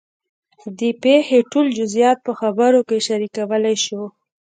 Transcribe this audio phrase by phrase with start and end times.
[0.79, 4.03] د پېښې ټول جزیات په خبرو کې شریکولی شو.